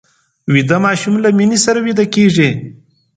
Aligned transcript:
ویده 0.53 0.77
ماشوم 0.85 1.15
له 1.23 1.29
مینې 1.37 1.59
سره 1.65 1.79
ویده 1.85 2.05
کېږي 2.15 2.49